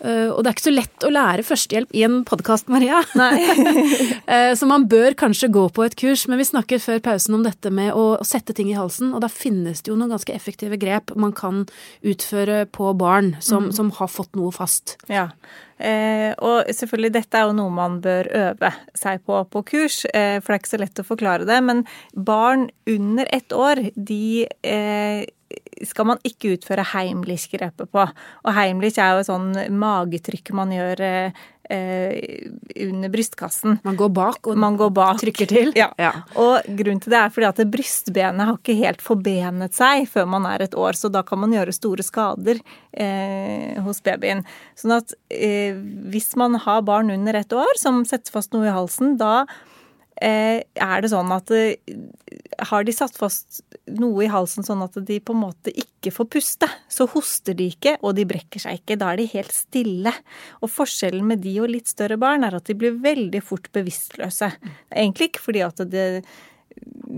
Uh, 0.00 0.32
og 0.32 0.42
det 0.42 0.50
er 0.50 0.56
ikke 0.56 0.66
så 0.66 0.74
lett 0.74 1.06
å 1.06 1.12
lære 1.12 1.44
førstehjelp 1.46 1.94
i 1.96 2.04
en 2.06 2.20
podkast, 2.28 2.70
Maria. 2.72 3.02
uh, 3.14 4.52
så 4.56 4.68
man 4.68 4.86
bør 4.90 5.16
kanskje 5.18 5.52
gå 5.52 5.66
på 5.76 5.86
et 5.86 5.96
kurs, 6.00 6.26
men 6.30 6.40
vi 6.40 6.48
snakket 6.48 6.84
før 6.84 7.02
pausen 7.10 7.38
om 7.38 7.46
dette 7.46 7.72
med 7.74 7.92
å, 7.92 8.06
å 8.20 8.26
sette 8.26 8.56
ting 8.56 8.70
i 8.72 8.78
halsen, 8.78 9.14
og 9.14 9.24
da 9.24 9.30
finnes 9.32 9.82
det 9.84 9.92
jo 9.92 9.98
noen 10.00 10.14
ganske 10.14 10.34
effektive 10.36 10.80
grep 10.80 11.14
man 11.20 11.34
kan 11.36 11.66
utføre 12.00 12.64
på 12.72 12.94
barn 13.00 13.34
som, 13.40 13.68
mm. 13.68 13.74
som 13.76 13.92
har 14.00 14.12
fått 14.12 14.38
noe 14.38 14.54
fast. 14.54 14.96
Ja, 15.10 15.30
Eh, 15.80 16.34
og 16.44 16.68
selvfølgelig, 16.76 17.12
dette 17.14 17.38
er 17.38 17.48
jo 17.48 17.56
noe 17.56 17.72
man 17.72 18.00
bør 18.04 18.28
øve 18.36 18.70
seg 18.98 19.22
på 19.24 19.38
på 19.48 19.62
kurs, 19.70 20.02
eh, 20.12 20.36
for 20.40 20.52
det 20.52 20.58
er 20.58 20.60
ikke 20.60 20.74
så 20.74 20.80
lett 20.82 21.00
å 21.00 21.08
forklare 21.08 21.48
det. 21.48 21.60
Men 21.64 21.84
barn 22.12 22.68
under 22.90 23.30
ett 23.32 23.52
år, 23.56 23.86
de 23.96 24.46
eh, 24.60 25.24
skal 25.86 26.10
man 26.10 26.20
ikke 26.26 26.54
utføre 26.56 26.84
Heimlich-grepet 26.92 27.90
på. 27.92 28.04
Og 28.44 28.52
Heimlich 28.56 29.00
er 29.00 29.14
jo 29.14 29.22
et 29.22 29.30
sånn 29.30 29.54
magetrykk 29.80 30.52
man 30.56 30.74
gjør 30.74 31.02
eh, 31.70 32.50
under 32.84 33.12
brystkassen. 33.12 33.78
Man 33.86 33.96
går 33.98 34.10
bak 34.14 34.50
og 34.50 34.58
man 34.60 34.76
går 34.80 34.92
bak. 34.96 35.20
trykker 35.22 35.50
til? 35.50 35.72
Ja. 35.80 35.88
ja. 36.00 36.12
Og 36.40 36.66
grunnen 36.66 37.00
til 37.00 37.14
det 37.14 37.20
er 37.20 37.32
fordi 37.32 37.48
at 37.48 37.62
brystbenet 37.72 38.48
har 38.48 38.58
ikke 38.58 38.76
helt 38.80 39.04
forbenet 39.04 39.76
seg 39.76 40.04
før 40.10 40.28
man 40.28 40.48
er 40.50 40.66
et 40.66 40.76
år, 40.76 40.98
så 40.98 41.08
da 41.12 41.22
kan 41.26 41.40
man 41.40 41.54
gjøre 41.54 41.74
store 41.74 42.04
skader 42.04 42.60
eh, 42.92 43.78
hos 43.84 44.02
babyen. 44.04 44.44
Sånn 44.78 44.98
at 44.98 45.14
eh, 45.32 45.78
hvis 46.12 46.34
man 46.40 46.58
har 46.60 46.84
barn 46.86 47.12
under 47.14 47.40
et 47.40 47.56
år 47.56 47.80
som 47.80 48.04
setter 48.08 48.34
fast 48.34 48.52
noe 48.56 48.68
i 48.68 48.74
halsen, 48.74 49.16
da 49.20 49.46
er 50.20 51.00
det 51.00 51.10
sånn 51.12 51.30
at 51.32 51.50
eh, 51.56 51.78
har 52.68 52.84
de 52.84 52.92
satt 52.92 53.16
fast 53.16 53.62
noe 53.88 54.26
i 54.26 54.30
halsen 54.30 54.66
sånn 54.66 54.82
at 54.84 54.98
de 55.06 55.16
på 55.24 55.32
en 55.32 55.42
måte 55.46 55.72
ikke 55.72 56.12
får 56.12 56.28
puste, 56.34 56.68
så 56.92 57.06
hoster 57.10 57.56
de 57.56 57.70
ikke, 57.72 57.96
og 58.04 58.18
de 58.18 58.26
brekker 58.28 58.62
seg 58.62 58.80
ikke. 58.80 58.98
Da 59.00 59.12
er 59.12 59.20
de 59.20 59.28
helt 59.32 59.54
stille. 59.54 60.12
Og 60.60 60.72
forskjellen 60.72 61.24
med 61.32 61.42
de 61.44 61.56
og 61.62 61.72
litt 61.72 61.90
større 61.90 62.20
barn 62.20 62.44
er 62.46 62.58
at 62.58 62.68
de 62.68 62.76
blir 62.78 63.00
veldig 63.00 63.42
fort 63.44 63.70
bevisstløse. 63.76 64.52
Egentlig 64.92 65.30
ikke 65.30 65.46
fordi 65.48 65.64
at 65.66 65.82
det, 65.90 66.06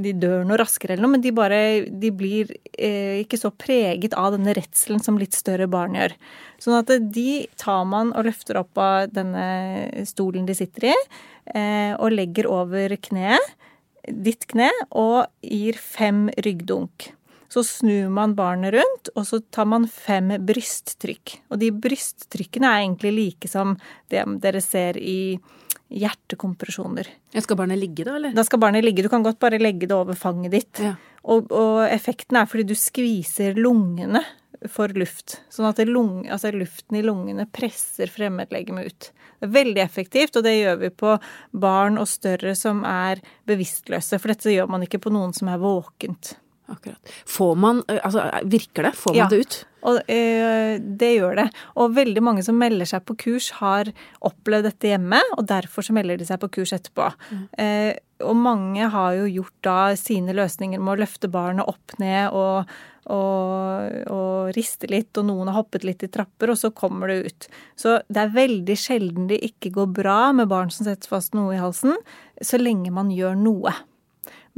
de 0.02 0.12
dør 0.16 0.46
noe 0.46 0.58
raskere 0.60 0.94
eller 0.94 1.06
noe, 1.06 1.14
men 1.16 1.24
de 1.24 1.32
bare 1.36 1.60
de 1.86 2.10
blir 2.14 2.50
eh, 2.72 3.20
ikke 3.22 3.38
så 3.40 3.52
preget 3.54 4.16
av 4.18 4.32
denne 4.34 4.54
redselen 4.56 5.02
som 5.04 5.18
litt 5.20 5.36
større 5.36 5.68
barn 5.70 5.96
gjør. 5.98 6.14
Sånn 6.62 6.78
at 6.78 6.92
de 7.14 7.44
tar 7.60 7.84
man 7.88 8.12
og 8.16 8.26
løfter 8.28 8.60
opp 8.62 8.80
av 8.80 9.12
denne 9.12 10.04
stolen 10.08 10.48
de 10.48 10.56
sitter 10.58 10.90
i. 10.92 10.94
Eh, 11.52 11.92
og 11.98 12.14
legger 12.14 12.48
over 12.50 12.94
kneet, 13.02 13.56
ditt 14.06 14.46
kne, 14.50 14.70
og 14.90 15.26
gir 15.46 15.78
fem 15.78 16.28
ryggdunk. 16.42 17.12
Så 17.52 17.64
snur 17.68 18.08
man 18.14 18.32
barnet 18.38 18.72
rundt, 18.72 19.10
og 19.12 19.26
så 19.28 19.42
tar 19.52 19.66
man 19.68 19.84
fem 19.90 20.32
brysttrykk. 20.40 21.34
Og 21.52 21.60
de 21.60 21.68
brysttrykkene 21.84 22.70
er 22.70 22.86
egentlig 22.86 23.12
like 23.12 23.50
som 23.50 23.74
det 24.10 24.24
dere 24.40 24.62
ser 24.64 24.96
i 24.96 25.36
hjertekompresjoner. 25.92 27.08
Skal 27.38 27.58
barnet 27.58 27.80
ligge 27.80 28.06
da, 28.06 28.16
eller? 28.16 28.34
Da 28.36 28.44
skal 28.46 28.60
barnet 28.62 28.84
ligge. 28.84 29.04
Du 29.04 29.10
kan 29.12 29.24
godt 29.24 29.40
bare 29.42 29.60
legge 29.60 29.88
det 29.88 29.96
over 29.96 30.18
fanget 30.18 30.54
ditt. 30.56 30.82
Ja. 30.82 30.94
Og, 31.22 31.50
og, 31.52 31.82
effekten 31.86 32.38
er 32.40 32.48
fordi 32.50 32.66
du 32.72 32.76
skviser 32.78 33.58
lungene 33.58 34.24
for 34.70 34.92
luft. 34.98 35.40
Sånn 35.50 35.68
at 35.68 35.80
lung, 35.88 36.22
altså 36.30 36.52
luften 36.54 36.98
i 36.98 37.04
lungene 37.04 37.48
presser 37.50 38.10
fremmedlegemet 38.10 38.90
ut. 38.90 39.10
Det 39.42 39.48
er 39.48 39.54
veldig 39.56 39.82
effektivt, 39.82 40.36
og 40.38 40.46
det 40.46 40.54
gjør 40.54 40.76
vi 40.84 40.92
på 41.02 41.16
barn 41.64 41.98
og 41.98 42.06
større 42.10 42.54
som 42.58 42.84
er 42.86 43.22
bevisstløse. 43.48 44.20
For 44.22 44.30
dette 44.30 44.54
gjør 44.54 44.70
man 44.70 44.86
ikke 44.86 45.02
på 45.02 45.10
noen 45.14 45.34
som 45.34 45.50
er 45.50 45.62
våkent. 45.62 46.36
Akkurat. 46.70 47.12
Får 47.26 47.54
man, 47.58 47.82
altså 47.88 48.28
Virker 48.48 48.86
det? 48.86 48.92
Får 48.96 49.14
man 49.14 49.18
ja. 49.24 49.28
det 49.30 49.40
ut? 49.42 49.58
Og 49.82 49.98
øh, 49.98 50.76
det 50.78 51.10
gjør 51.16 51.40
det. 51.40 51.48
Og 51.82 51.96
veldig 51.96 52.22
mange 52.22 52.44
som 52.46 52.58
melder 52.60 52.86
seg 52.88 53.02
på 53.08 53.16
kurs, 53.18 53.50
har 53.58 53.90
opplevd 54.22 54.68
dette 54.70 54.92
hjemme, 54.92 55.18
og 55.36 55.48
derfor 55.50 55.82
så 55.82 55.96
melder 55.96 56.20
de 56.20 56.28
seg 56.28 56.38
på 56.42 56.52
kurs 56.58 56.72
etterpå. 56.76 57.10
Mm. 57.32 57.42
Eh, 57.64 57.90
og 58.22 58.38
mange 58.38 58.86
har 58.94 59.18
jo 59.18 59.26
gjort 59.40 59.58
da 59.66 59.76
sine 59.98 60.36
løsninger 60.38 60.78
med 60.78 60.94
å 60.94 61.00
løfte 61.02 61.30
barnet 61.32 61.66
opp 61.66 61.98
ned 62.02 62.30
og 62.30 62.70
og, 63.10 63.94
og 64.14 64.52
riste 64.54 64.86
litt, 64.90 65.10
og 65.18 65.26
noen 65.26 65.50
har 65.50 65.56
hoppet 65.58 65.82
litt 65.86 66.04
i 66.06 66.10
trapper, 66.12 66.52
og 66.52 66.58
så 66.60 66.70
kommer 66.70 67.10
det 67.10 67.16
ut. 67.26 67.48
Så 67.74 67.96
det 68.06 68.20
er 68.22 68.36
veldig 68.36 68.76
sjelden 68.78 69.26
det 69.30 69.40
ikke 69.42 69.72
går 69.74 69.88
bra 69.96 70.18
med 70.36 70.50
barn 70.52 70.70
som 70.70 70.86
setter 70.86 71.10
fast 71.10 71.34
noe 71.34 71.56
i 71.56 71.58
halsen, 71.58 71.96
så 72.38 72.60
lenge 72.62 72.94
man 72.94 73.10
gjør 73.10 73.34
noe. 73.38 73.74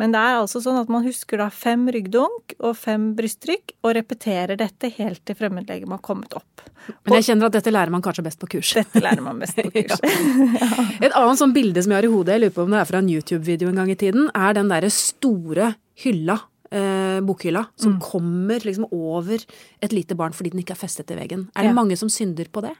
Men 0.00 0.14
det 0.14 0.20
er 0.20 0.40
altså 0.40 0.60
sånn 0.62 0.78
at 0.80 0.90
man 0.90 1.04
husker 1.06 1.38
da 1.38 1.46
fem 1.54 1.84
ryggdunk 1.94 2.56
og 2.58 2.74
fem 2.78 3.12
brysttrykk, 3.18 3.76
og 3.84 3.94
repeterer 3.98 4.58
dette 4.58 4.90
helt 4.96 5.22
til 5.26 5.38
fremmedlegemet 5.38 5.98
har 5.98 6.02
kommet 6.04 6.34
opp. 6.34 6.64
Men 7.06 7.18
jeg 7.18 7.28
kjenner 7.28 7.48
at 7.48 7.56
dette 7.56 7.72
lærer 7.72 7.92
man 7.94 8.02
kanskje 8.04 8.24
best 8.26 8.40
på 8.42 8.48
kurs. 8.56 8.72
Dette 8.76 9.02
lærer 9.04 9.22
man 9.24 9.38
best 9.42 9.60
på 9.60 9.70
kurs. 9.76 10.02
ja. 10.02 10.88
Et 10.98 11.12
annet 11.12 11.40
sånn 11.40 11.54
bilde 11.54 11.84
som 11.84 11.94
jeg 11.94 12.02
har 12.02 12.08
i 12.08 12.12
hodet, 12.12 12.34
jeg 12.34 12.44
lurer 12.44 12.56
på 12.56 12.66
om 12.66 12.74
det 12.74 12.80
er 12.80 12.90
fra 12.90 13.04
en 13.04 13.12
YouTube-video 13.12 13.70
en 13.70 13.80
gang 13.82 13.94
i 13.94 14.00
tiden, 14.00 14.26
er 14.34 14.58
den 14.58 14.72
derre 14.72 14.90
store 14.92 15.70
hylla 16.02 16.40
eh, 16.74 17.20
bokhylla 17.24 17.64
som 17.78 17.94
mm. 17.96 18.00
kommer 18.02 18.66
liksom 18.66 18.88
over 18.90 19.38
et 19.80 19.94
lite 19.94 20.18
barn 20.18 20.34
fordi 20.34 20.54
den 20.54 20.64
ikke 20.64 20.74
er 20.74 20.82
festet 20.82 21.08
til 21.08 21.20
veggen. 21.20 21.48
Er 21.54 21.68
det 21.68 21.72
ja. 21.72 21.78
mange 21.78 21.98
som 22.00 22.10
synder 22.12 22.50
på 22.50 22.64
det? 22.66 22.74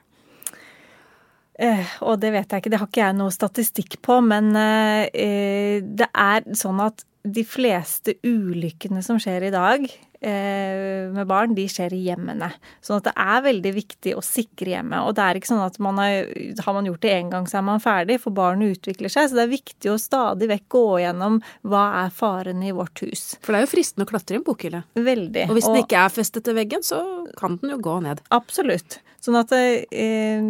Eh, 1.59 1.91
og 2.03 2.19
det 2.19 2.33
vet 2.35 2.51
jeg 2.51 2.63
ikke, 2.63 2.71
det 2.73 2.79
har 2.81 2.89
ikke 2.89 3.03
jeg 3.03 3.17
noe 3.19 3.33
statistikk 3.33 3.99
på, 4.03 4.19
men 4.25 4.51
eh, 4.59 5.79
det 5.85 6.09
er 6.11 6.47
sånn 6.57 6.81
at 6.83 7.05
de 7.25 7.41
fleste 7.47 8.19
ulykkene 8.27 9.01
som 9.01 9.17
skjer 9.21 9.47
i 9.47 9.53
dag, 9.53 9.87
Eh, 10.25 11.11
med 11.13 11.27
barn, 11.27 11.51
de 11.53 11.67
skjer 11.69 11.93
i 11.93 11.99
hjemmene. 12.07 12.47
Sånn 12.81 12.97
at 12.97 13.05
det 13.05 13.13
er 13.19 13.43
veldig 13.45 13.71
viktig 13.75 14.15
å 14.17 14.23
sikre 14.25 14.71
hjemmet. 14.71 15.05
Og 15.05 15.13
det 15.17 15.21
er 15.21 15.37
ikke 15.37 15.51
sånn 15.51 15.61
at 15.61 15.77
man 15.83 15.99
har, 16.01 16.31
har 16.65 16.73
man 16.73 16.87
gjort 16.89 17.03
det 17.03 17.11
én 17.13 17.29
gang, 17.29 17.45
så 17.49 17.59
er 17.59 17.65
man 17.67 17.83
ferdig, 17.83 18.17
for 18.23 18.33
barnet 18.33 18.79
utvikler 18.79 19.13
seg. 19.13 19.29
Så 19.29 19.37
det 19.37 19.43
er 19.43 19.51
viktig 19.51 19.91
å 19.91 19.99
stadig 20.01 20.49
vekk 20.49 20.65
gå 20.77 20.83
gjennom 21.03 21.37
hva 21.69 21.83
er 22.01 22.15
farene 22.15 22.71
i 22.71 22.73
vårt 22.73 23.03
hus. 23.05 23.35
For 23.45 23.53
det 23.53 23.61
er 23.61 23.67
jo 23.67 23.73
fristende 23.75 24.07
å 24.07 24.11
klatre 24.15 24.37
i 24.37 24.41
en 24.41 24.47
bokhylle. 24.47 24.81
Veldig. 24.97 25.45
Og 25.45 25.59
hvis 25.59 25.69
den 25.69 25.83
ikke 25.83 26.01
er 26.07 26.17
festet 26.17 26.47
til 26.47 26.57
veggen, 26.57 26.85
så 26.85 27.03
kan 27.37 27.59
den 27.61 27.75
jo 27.75 27.81
gå 27.85 27.99
ned. 28.07 28.25
Absolutt. 28.33 29.01
Sånn 29.21 29.37
at 29.37 29.53
eh, 29.57 29.85
Eh, 29.93 30.41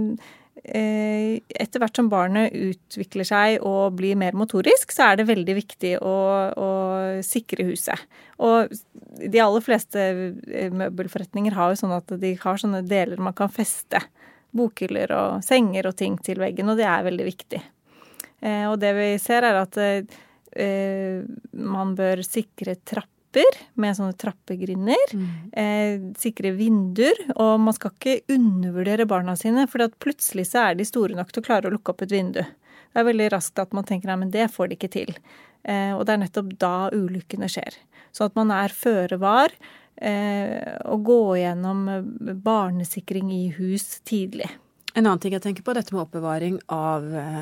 etter 0.63 1.81
hvert 1.81 1.97
som 2.00 2.07
barnet 2.09 2.53
utvikler 2.55 3.27
seg 3.27 3.63
og 3.65 3.97
blir 4.00 4.17
mer 4.17 4.38
motorisk, 4.38 4.93
så 4.95 5.09
er 5.09 5.19
det 5.19 5.27
veldig 5.29 5.55
viktig 5.57 5.91
å, 6.00 6.15
å, 6.57 6.69
sikre 7.25 7.67
huset. 7.67 8.05
Og 8.41 8.71
de 9.19 9.41
aller 9.43 9.63
fleste 9.63 10.01
eh, 10.01 10.71
møbelforretninger 10.74 11.55
har 11.55 11.74
jo 11.74 11.81
sånn 11.83 11.95
at 11.97 12.15
de 12.21 12.33
har 12.41 12.62
sånne 12.62 12.85
deler 12.88 13.21
man 13.21 13.35
kan 13.38 13.51
feste. 13.51 14.01
Bokhyller 14.55 15.12
og 15.12 15.43
senger 15.43 15.91
og 15.91 15.97
ting 16.00 16.15
til 16.24 16.39
veggen, 16.39 16.71
og 16.71 16.79
det 16.79 16.88
er 16.88 17.03
veldig 17.03 17.27
viktig. 17.27 17.59
Eh, 18.39 18.63
og 18.71 18.79
det 18.81 18.93
vi 18.97 19.09
ser, 19.21 19.47
er 19.47 19.62
at 19.65 19.81
man 20.55 21.89
bør 21.97 22.21
sikre 22.24 22.77
trapp 22.88 23.12
trapper 23.35 23.57
med 23.75 23.95
sånne 23.97 24.15
trappegrinder. 24.17 25.13
Mm. 25.13 25.27
Eh, 25.51 26.13
sikre 26.17 26.51
vinduer. 26.55 27.15
Og 27.35 27.59
man 27.59 27.73
skal 27.73 27.91
ikke 27.91 28.35
undervurdere 28.35 29.05
barna 29.05 29.35
sine, 29.35 29.67
for 29.67 29.85
plutselig 29.99 30.47
så 30.51 30.69
er 30.69 30.75
de 30.75 30.85
store 30.85 31.15
nok 31.15 31.31
til 31.31 31.43
å 31.43 31.45
klare 31.45 31.67
å 31.67 31.73
lukke 31.73 31.91
opp 31.91 32.01
et 32.01 32.11
vindu. 32.11 32.43
Det 32.43 33.01
er 33.01 33.09
veldig 33.09 33.31
raskt 33.33 33.59
at 33.59 33.73
man 33.73 33.83
tenker 33.83 34.07
nei, 34.07 34.15
men 34.15 34.31
det 34.31 34.51
får 34.53 34.69
de 34.69 34.75
ikke 34.77 34.91
til. 34.93 35.15
Eh, 35.63 35.93
og 35.95 36.05
det 36.05 36.13
er 36.13 36.21
nettopp 36.23 36.53
da 36.59 36.89
ulykkene 36.93 37.49
skjer. 37.51 37.75
Så 38.15 38.25
at 38.29 38.35
man 38.35 38.51
er 38.51 38.69
føre 38.69 39.19
var. 39.19 39.51
Eh, 39.95 40.75
og 40.85 41.03
gå 41.07 41.21
gjennom 41.39 41.87
barnesikring 42.43 43.31
i 43.31 43.49
hus 43.57 43.99
tidlig. 44.07 44.49
En 44.95 45.03
annen 45.03 45.19
ting 45.19 45.33
jeg 45.35 45.43
tenker 45.43 45.65
på, 45.65 45.73
dette 45.75 45.91
med 45.91 46.05
oppbevaring 46.05 46.57
av 46.71 47.05
eh, 47.19 47.41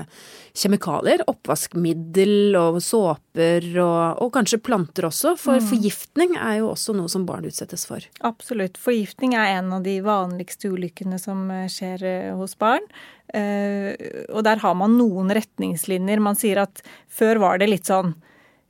kjemikalier. 0.57 1.21
Oppvaskmiddel 1.29 2.57
og 2.57 2.79
såper 2.81 3.67
og, 3.77 4.23
og 4.25 4.31
kanskje 4.33 4.61
planter 4.65 5.07
også. 5.09 5.35
For 5.39 5.61
mm. 5.61 5.67
forgiftning 5.69 6.33
er 6.39 6.63
jo 6.63 6.71
også 6.71 6.95
noe 6.97 7.11
som 7.13 7.27
barn 7.29 7.45
utsettes 7.49 7.85
for. 7.89 8.05
Absolutt. 8.25 8.79
Forgiftning 8.81 9.37
er 9.37 9.59
en 9.59 9.69
av 9.77 9.85
de 9.85 9.99
vanligste 10.05 10.73
ulykkene 10.73 11.21
som 11.21 11.45
eh, 11.53 11.69
skjer 11.71 12.07
eh, 12.09 12.31
hos 12.39 12.57
barn. 12.57 12.85
Og 13.33 14.41
der 14.45 14.59
har 14.61 14.75
man 14.77 14.93
noen 14.93 15.31
retningslinjer. 15.33 16.19
Man 16.21 16.35
sier 16.37 16.59
at 16.67 16.83
før 17.09 17.39
var 17.41 17.57
det 17.57 17.71
litt 17.71 17.89
sånn 17.89 18.11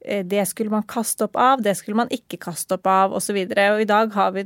det 0.04 0.44
skulle 0.50 0.74
man 0.74 0.84
kaste 0.90 1.28
opp 1.28 1.38
av, 1.40 1.62
det 1.64 1.76
skulle 1.80 1.96
man 2.02 2.12
ikke 2.12 2.40
kaste 2.44 2.76
opp 2.76 2.88
av, 2.92 3.14
osv. 3.16 3.38
Og, 3.40 3.54
så 3.54 3.68
og 3.76 3.84
i 3.84 3.88
dag 3.88 4.16
har 4.18 4.34
vi 4.36 4.44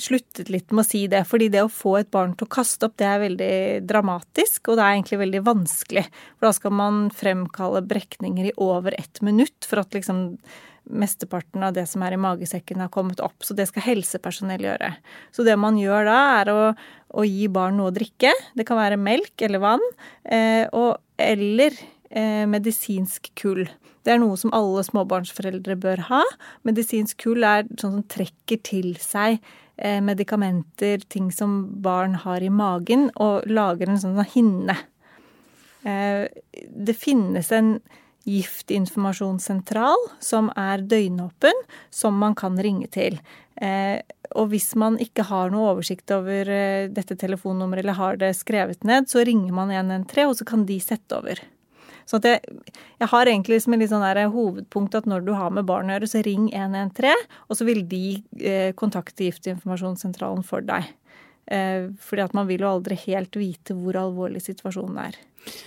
sluttet 0.00 0.50
litt 0.52 0.70
med 0.72 0.84
å 0.84 0.86
si 0.86 1.04
det, 1.10 1.24
fordi 1.28 1.48
det 1.52 1.64
å 1.64 1.72
få 1.72 1.96
et 2.00 2.10
barn 2.14 2.34
til 2.38 2.46
å 2.46 2.52
kaste 2.54 2.88
opp, 2.88 2.96
det 3.00 3.08
er 3.08 3.22
veldig 3.22 3.56
dramatisk, 3.88 4.68
og 4.68 4.78
det 4.78 4.84
er 4.84 4.98
egentlig 4.98 5.20
veldig 5.24 5.42
vanskelig. 5.46 6.04
For 6.36 6.48
da 6.48 6.54
skal 6.58 6.76
man 6.78 7.00
fremkalle 7.14 7.82
brekninger 7.86 8.50
i 8.50 8.54
over 8.62 8.96
ett 8.98 9.22
minutt 9.24 9.66
for 9.68 9.82
at 9.82 9.94
liksom 9.96 10.24
mesteparten 10.84 11.62
av 11.64 11.72
det 11.76 11.86
som 11.88 12.02
er 12.04 12.16
i 12.16 12.20
magesekken, 12.20 12.82
har 12.84 12.92
kommet 12.92 13.22
opp. 13.24 13.44
Så 13.44 13.56
det 13.56 13.68
skal 13.70 13.86
helsepersonell 13.86 14.66
gjøre. 14.66 14.92
Så 15.32 15.46
det 15.46 15.56
man 15.60 15.78
gjør 15.80 16.08
da, 16.10 16.18
er 16.42 16.52
å, 16.52 16.60
å 17.16 17.24
gi 17.24 17.48
barn 17.52 17.78
noe 17.80 17.92
å 17.92 17.94
drikke. 17.94 18.34
Det 18.56 18.66
kan 18.68 18.80
være 18.80 19.00
melk 19.00 19.46
eller 19.46 19.62
vann. 19.64 19.86
Eh, 20.24 20.66
og, 20.76 20.98
eller 21.20 21.78
eh, 22.10 22.44
medisinsk 22.50 23.32
kull. 23.40 23.64
Det 24.04 24.12
er 24.12 24.20
noe 24.20 24.36
som 24.36 24.52
alle 24.56 24.84
småbarnsforeldre 24.84 25.76
bør 25.80 26.04
ha. 26.10 26.22
Medisinsk 26.68 27.22
kull 27.24 27.44
er 27.46 27.64
sånn 27.80 27.98
som 27.98 28.08
trekker 28.12 28.60
til 28.66 28.92
seg 29.00 29.38
eh, 29.76 30.00
medikamenter, 30.04 31.04
ting 31.08 31.30
som 31.32 31.62
barn 31.84 32.18
har 32.24 32.44
i 32.44 32.52
magen, 32.52 33.08
og 33.16 33.48
lager 33.48 33.88
en 33.88 34.00
sånn 34.02 34.20
hinne. 34.34 34.76
Eh, 35.88 36.26
det 36.68 36.96
finnes 37.00 37.48
en 37.56 37.78
giftinformasjonssentral 38.28 40.06
som 40.24 40.52
er 40.56 40.84
døgnåpen, 40.84 41.64
som 41.92 42.20
man 42.20 42.36
kan 42.36 42.60
ringe 42.60 42.88
til. 42.92 43.18
Eh, 43.56 44.04
og 44.36 44.50
hvis 44.52 44.72
man 44.80 45.00
ikke 45.00 45.28
har 45.30 45.52
noe 45.52 45.72
oversikt 45.74 46.12
over 46.12 46.48
dette 46.92 47.16
telefonnummeret 47.20 47.84
eller 47.84 48.00
har 48.00 48.20
det 48.20 48.32
skrevet 48.36 48.84
ned, 48.84 49.08
så 49.08 49.24
ringer 49.24 49.52
man 49.54 49.72
113, 49.72 50.24
og 50.28 50.36
så 50.40 50.48
kan 50.48 50.68
de 50.68 50.80
sette 50.82 51.16
over. 51.16 51.40
Så 52.08 52.20
jeg, 52.22 52.40
jeg, 53.00 53.08
har 53.10 53.30
egentlig 53.30 53.58
liksom 53.58 53.76
en 53.76 53.86
sånn 53.88 54.04
hovedpunkt 54.34 54.96
at 54.98 55.08
når 55.08 55.24
du 55.26 55.32
har 55.36 55.54
med 55.54 55.66
barn 55.68 55.88
å 55.90 55.96
gjøre, 55.96 56.10
så 56.10 56.22
ring 56.26 56.50
113, 56.52 57.24
og 57.48 57.58
så 57.58 57.66
vil 57.68 57.82
de 57.88 58.04
eh, 58.40 58.70
kontakte 58.76 59.26
Giftinformasjonssentralen 59.26 60.44
for 60.46 60.64
deg. 60.66 60.90
Eh, 61.46 61.90
fordi 62.00 62.24
at 62.24 62.36
man 62.36 62.48
vil 62.48 62.64
jo 62.64 62.70
aldri 62.70 62.96
helt 63.06 63.36
vite 63.36 63.76
hvor 63.76 63.98
alvorlig 64.00 64.42
situasjonen 64.44 65.00
er. 65.08 65.18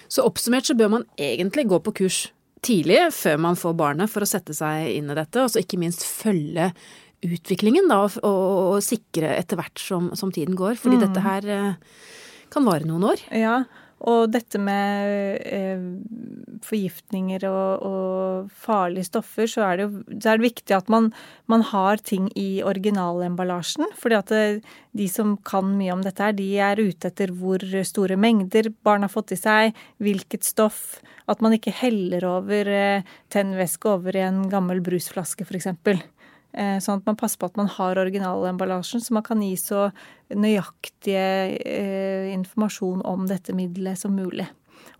Så 0.09 0.25
oppsummert 0.25 0.69
så 0.69 0.77
bør 0.77 0.95
man 0.97 1.07
egentlig 1.21 1.67
gå 1.69 1.81
på 1.85 1.95
kurs 2.01 2.27
tidlig, 2.65 2.99
før 3.13 3.37
man 3.41 3.59
får 3.59 3.75
barnet, 3.77 4.11
for 4.11 4.25
å 4.25 4.29
sette 4.29 4.55
seg 4.57 4.89
inn 4.95 5.11
i 5.13 5.17
dette, 5.17 5.43
og 5.43 5.51
så 5.53 5.61
ikke 5.61 5.79
minst 5.81 6.05
følge 6.05 6.71
utviklingen 7.25 7.89
da, 7.89 8.03
og, 8.05 8.17
og, 8.25 8.61
og 8.77 8.85
sikre 8.85 9.33
etter 9.37 9.59
hvert 9.59 9.81
som, 9.81 10.11
som, 10.17 10.31
tiden 10.33 10.57
går. 10.57 10.77
Fordi 10.81 10.99
mm. 10.99 11.03
dette 11.05 11.25
her 11.25 11.51
eh, 11.53 11.99
kan 12.53 12.67
vare 12.67 12.87
noen 12.87 13.05
år. 13.13 13.23
Ja, 13.33 13.61
og 14.05 14.29
dette 14.29 14.59
med 14.61 15.39
eh, 15.41 15.81
forgiftninger 16.65 17.47
og, 17.49 17.85
og, 17.87 18.51
farlige 18.53 19.07
stoffer, 19.07 19.49
så 19.49 19.63
er 19.65 19.79
det 19.79 19.87
jo 19.87 20.19
så 20.21 20.31
er 20.31 20.37
det 20.37 20.45
viktig 20.45 20.75
at 20.77 20.91
man, 20.93 21.09
man 21.49 21.63
har 21.65 21.97
ting 22.05 22.27
i 22.37 22.61
originalemballasjen. 22.61 23.89
fordi 23.97 24.19
at 24.19 24.33
det, 24.33 24.43
eh, 24.57 24.75
de 24.97 25.07
som 25.09 25.35
kan 25.45 25.73
mye 25.77 25.93
om 25.93 26.03
dette 26.05 26.23
her, 26.23 26.33
de 26.33 26.47
er 26.61 26.79
ute 26.81 27.09
etter 27.09 27.33
hvor 27.33 27.61
store 27.85 28.17
mengder 28.17 28.71
barn 28.85 29.05
har 29.05 29.13
fått 29.13 29.33
i 29.33 29.39
seg, 29.39 29.77
hvilket 30.01 30.45
stoff. 30.45 30.99
At 31.27 31.41
man 31.41 31.53
ikke 31.57 31.73
heller 31.73 32.25
over 32.25 32.69
eh, 32.69 33.05
tennvæske 33.33 33.89
over 33.97 34.15
i 34.15 34.25
en 34.25 34.45
gammel 34.49 34.81
brusflaske, 34.85 35.45
f.eks. 35.45 35.73
Eh, 36.53 36.77
sånn 36.81 37.01
at 37.01 37.09
man 37.09 37.17
passer 37.19 37.41
på 37.41 37.49
at 37.49 37.57
man 37.59 37.69
har 37.69 37.99
originalemballasjen, 38.01 39.03
så 39.03 39.17
man 39.17 39.25
kan 39.25 39.41
gi 39.43 39.53
så 39.59 39.89
nøyaktig 40.33 41.17
eh, 41.17 42.29
informasjon 42.33 43.03
om 43.05 43.27
dette 43.29 43.55
middelet 43.57 43.99
som 43.99 44.15
mulig. 44.17 44.47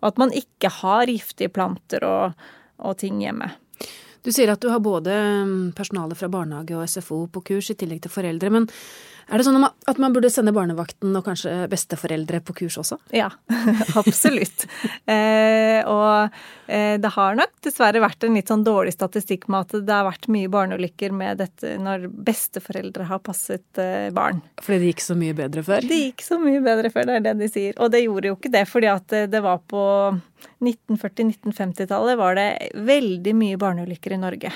Og 0.01 0.11
at 0.11 0.19
man 0.21 0.33
ikke 0.35 0.71
har 0.81 1.09
giftige 1.09 1.53
planter 1.53 2.03
og, 2.05 2.49
og 2.83 2.99
ting 3.01 3.23
hjemme. 3.23 3.49
Du 4.25 4.33
sier 4.35 4.51
at 4.51 4.61
du 4.61 4.67
har 4.73 4.83
både 4.83 5.13
mm, 5.47 5.71
personale 5.77 6.17
fra 6.19 6.27
barnehage 6.31 6.75
og 6.75 6.89
SFO 6.89 7.23
på 7.31 7.45
kurs, 7.53 7.71
i 7.71 7.77
tillegg 7.79 8.03
til 8.03 8.11
foreldre. 8.11 8.51
Men 8.51 8.67
er 9.27 9.41
det 9.41 9.45
sånn 9.47 9.59
at 9.67 9.99
man 9.99 10.13
burde 10.15 10.29
sende 10.31 10.53
barnevakten 10.55 11.15
og 11.17 11.25
kanskje 11.25 11.53
besteforeldre 11.71 12.39
på 12.47 12.55
kurs 12.61 12.77
også? 12.79 12.99
Ja, 13.15 13.27
absolutt. 13.99 14.67
eh, 15.03 15.81
og 15.83 16.31
eh, 16.71 16.95
det 17.01 17.11
har 17.15 17.35
nok 17.39 17.57
dessverre 17.65 18.01
vært 18.03 18.23
en 18.23 18.37
litt 18.37 18.51
sånn 18.51 18.63
dårlig 18.67 18.95
statistikk 18.95 19.49
med 19.51 19.67
at 19.67 19.87
det 19.87 19.93
har 19.93 20.07
vært 20.07 20.29
mye 20.31 20.51
barneulykker 20.51 21.15
med 21.15 21.41
dette 21.43 21.75
når 21.81 22.07
besteforeldre 22.07 23.09
har 23.09 23.19
passet 23.25 23.83
eh, 23.83 24.07
barn. 24.15 24.39
Fordi 24.63 24.79
det 24.83 24.93
gikk 24.93 25.03
så 25.09 25.19
mye 25.19 25.35
bedre 25.37 25.65
før? 25.67 25.83
Det 25.91 25.99
gikk 26.05 26.23
så 26.25 26.39
mye 26.41 26.63
bedre 26.63 26.93
før, 26.93 27.09
det 27.09 27.19
er 27.19 27.27
det 27.27 27.35
de 27.41 27.51
sier. 27.51 27.75
Og 27.83 27.91
det 27.91 28.05
gjorde 28.05 28.31
jo 28.31 28.39
ikke 28.39 28.53
det, 28.55 28.63
fordi 28.71 28.91
at 28.93 29.17
eh, 29.17 29.27
det 29.31 29.43
var 29.43 29.59
på 29.67 29.83
1940-1950-tallet 30.63 32.17
var 32.19 32.39
det 32.39 32.49
veldig 32.87 33.35
mye 33.37 33.59
barneulykker 33.59 34.15
i 34.15 34.23
Norge. 34.23 34.55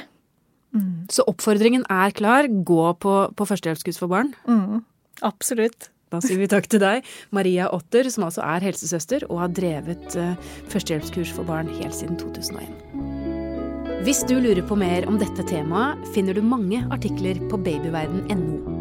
Mm. 0.75 1.08
Så 1.12 1.25
oppfordringen 1.30 1.86
er 1.92 2.13
klar. 2.16 2.48
Gå 2.48 2.84
på, 3.04 3.16
på 3.36 3.50
førstehjelpskurs 3.50 4.00
for 4.01 4.12
barn. 4.12 4.34
Mm. 4.48 4.84
Absolutt. 5.28 5.92
Da 6.12 6.20
sier 6.20 6.42
vi 6.42 6.50
takk 6.51 6.68
til 6.68 6.82
deg, 6.84 7.08
Maria 7.32 7.70
Otter, 7.72 8.10
som 8.12 8.25
altså 8.28 8.44
er 8.44 8.66
helsesøster 8.66 9.24
og 9.30 9.46
har 9.46 9.54
drevet 9.56 10.18
uh, 10.20 10.34
førstehjelpskurs 10.74 11.32
for 11.38 11.48
barn 11.48 11.72
helt 11.78 11.96
siden 11.96 12.20
2001. 12.20 12.68
Hvis 14.04 14.25
du 14.28 14.36
lurer 14.42 14.63
på 14.66 14.75
mer 14.75 15.08
om 15.08 15.22
dette 15.22 15.46
temaet, 15.48 16.04
finner 16.12 16.36
du 16.36 16.44
mange 16.44 16.84
artikler 16.92 17.40
på 17.48 17.62
babyverden.no 17.63 18.81